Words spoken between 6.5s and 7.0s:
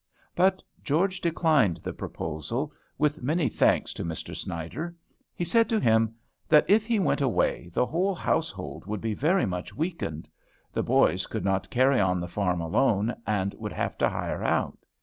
if he